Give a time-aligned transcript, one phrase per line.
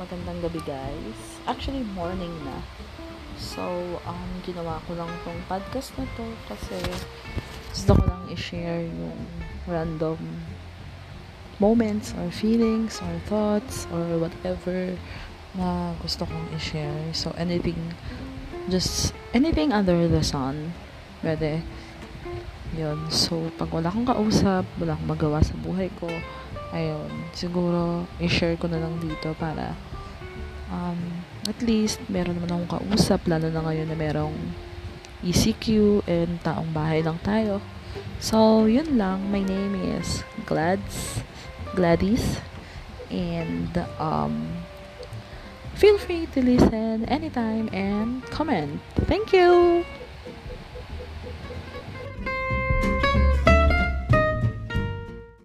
[0.00, 1.20] magandang gabi guys.
[1.44, 2.58] Actually, morning na.
[3.40, 3.62] So,
[4.06, 6.76] um, ginawa ko lang tong podcast na to kasi
[7.72, 9.20] gusto ko lang i-share yung
[9.66, 10.20] random
[11.58, 14.94] moments or feelings or thoughts or whatever
[15.56, 17.12] na gusto kong i-share.
[17.12, 17.96] So, anything,
[18.68, 20.76] just anything under the sun.
[21.20, 21.62] Pwede.
[22.72, 23.12] Yun.
[23.12, 26.08] So, pag wala akong kausap, wala akong magawa sa buhay ko,
[26.72, 29.76] ayun, siguro, i-share ko na lang dito para
[30.72, 30.98] um,
[31.46, 34.34] at least, meron naman akong kausap, lalo na ngayon na merong
[35.22, 37.62] ECQ and taong bahay lang tayo.
[38.18, 39.30] So, yun lang.
[39.30, 41.22] My name is Glads,
[41.74, 42.38] Gladys,
[43.10, 44.64] and um,
[45.74, 48.80] feel free to listen anytime and comment.
[49.06, 49.82] Thank you!